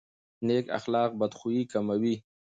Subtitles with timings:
[0.45, 2.15] نیک اخلاق بدخويي کموي.